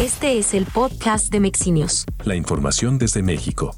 [0.00, 2.04] Este es el podcast de Mexinios.
[2.24, 3.76] La información desde México.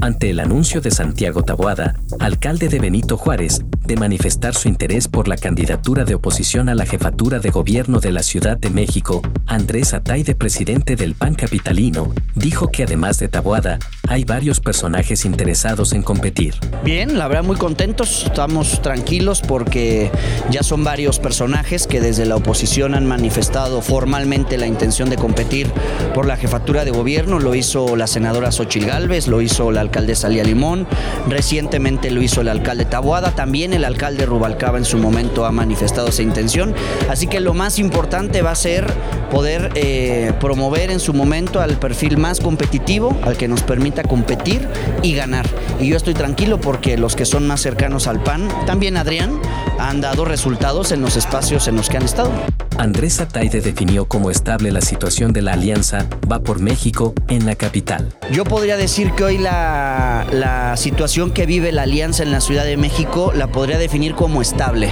[0.00, 5.26] Ante el anuncio de Santiago Taboada, alcalde de Benito Juárez, de manifestar su interés por
[5.26, 9.94] la candidatura de oposición a la jefatura de gobierno de la Ciudad de México, Andrés
[9.94, 16.02] Ataide, presidente del PAN capitalino, dijo que además de Taboada, hay varios personajes interesados en
[16.02, 16.54] competir.
[16.84, 20.12] Bien, la verdad muy contentos, estamos tranquilos porque
[20.50, 25.66] ya son varios personajes que desde la oposición han manifestado formalmente la intención de competir
[26.14, 30.28] por la jefatura de gobierno, lo hizo la senadora Xochil Gálvez, lo hizo la alcaldesa
[30.28, 30.86] Lía Limón,
[31.28, 36.08] recientemente lo hizo el alcalde Taboada, también el alcalde Rubalcaba en su momento ha manifestado
[36.08, 36.74] esa intención,
[37.08, 38.92] así que lo más importante va a ser
[39.30, 44.66] poder eh, promover en su momento al perfil más competitivo, al que nos permita competir
[45.02, 45.46] y ganar.
[45.80, 49.40] Y yo estoy tranquilo porque los que son más cercanos al PAN, también Adrián,
[49.78, 52.30] han dado resultados en los espacios en los que han estado.
[52.80, 57.54] Andrés Ataide definió como estable la situación de la alianza Va por México en la
[57.54, 58.08] capital.
[58.32, 62.64] Yo podría decir que hoy la, la situación que vive la alianza en la Ciudad
[62.64, 64.90] de México la podría definir como estable.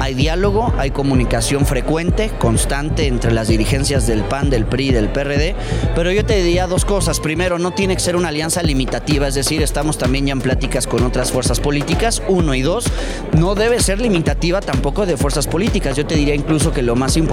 [0.00, 5.54] Hay diálogo, hay comunicación frecuente, constante entre las dirigencias del PAN, del PRI del PRD,
[5.94, 7.20] pero yo te diría dos cosas.
[7.20, 10.86] Primero, no tiene que ser una alianza limitativa, es decir, estamos también ya en pláticas
[10.86, 12.84] con otras fuerzas políticas, uno y dos,
[13.32, 15.96] no debe ser limitativa tampoco de fuerzas políticas.
[15.96, 17.29] Yo te diría incluso que lo más importante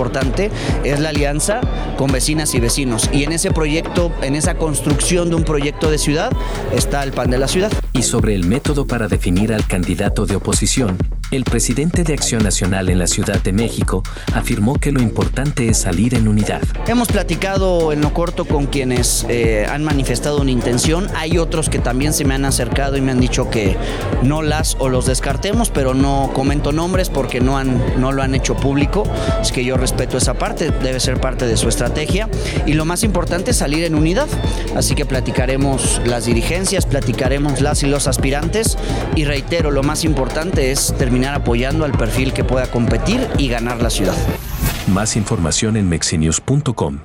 [0.84, 1.62] es la alianza
[1.98, 3.10] con vecinas y vecinos.
[3.12, 6.32] Y en ese proyecto, en esa construcción de un proyecto de ciudad,
[6.72, 7.72] está el pan de la ciudad.
[7.94, 10.98] Y sobre el método para definir al candidato de oposición,
[11.32, 15.80] el presidente de Acción Nacional en la Ciudad de México afirmó que lo importante es
[15.80, 16.62] salir en unidad.
[16.88, 21.08] Hemos platicado en lo corto con quienes eh, han manifestado una intención.
[21.16, 23.76] Hay otros que también se me han acercado y me han dicho que
[24.24, 28.34] no las o los descartemos, pero no comento nombres porque no, han, no lo han
[28.34, 29.04] hecho público.
[29.42, 32.30] Es que yo respeto esa parte, debe ser parte de su estrategia.
[32.66, 34.28] Y lo más importante es salir en unidad.
[34.76, 38.78] Así que platicaremos las dirigencias, platicaremos las y los aspirantes.
[39.16, 43.82] Y reitero, lo más importante es terminar apoyando al perfil que pueda competir y ganar
[43.82, 44.14] la ciudad.
[44.86, 47.00] Más información en mexinews.com.